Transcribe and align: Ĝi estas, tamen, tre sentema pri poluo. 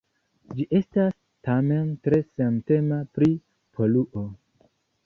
Ĝi 0.53 0.63
estas, 0.79 1.13
tamen, 1.49 1.85
tre 2.09 2.21
sentema 2.31 2.99
pri 3.19 3.31
poluo. 3.79 4.27